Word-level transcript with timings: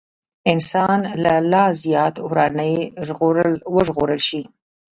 انسان 0.53 0.99
له 1.23 1.33
لا 1.51 1.65
زيات 1.81 2.15
وراني 2.27 2.75
وژغورل 3.75 4.21
شي. 4.27 4.41